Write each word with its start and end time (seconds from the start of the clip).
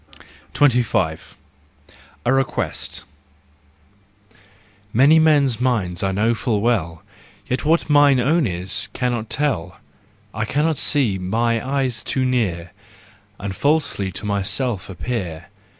25. 0.53 1.37
A 2.25 2.33
Request. 2.33 3.03
Many 4.91 5.19
men's 5.19 5.61
minds 5.61 6.01
I 6.01 6.11
know 6.11 6.33
full 6.33 6.59
well, 6.59 7.03
Yet 7.47 7.65
what 7.65 7.87
mine 7.87 8.19
own 8.19 8.47
is, 8.47 8.89
cannot 8.93 9.29
tell. 9.29 9.79
I 10.33 10.43
cannot 10.45 10.79
see—my 10.79 11.63
eye's 11.63 12.01
too 12.03 12.25
near— 12.25 12.71
And 13.37 13.55
falsely 13.55 14.11
to 14.13 14.25
myself 14.25 14.89
appear. 14.89 15.49